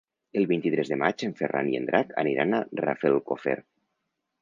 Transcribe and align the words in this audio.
El 0.39 0.45
vint-i-tres 0.51 0.89
de 0.93 0.97
maig 1.01 1.27
en 1.27 1.35
Ferran 1.43 1.71
i 1.73 1.79
en 1.81 1.87
Drac 1.91 2.17
aniran 2.25 2.57
a 2.57 2.65
Rafelcofer. 2.83 3.59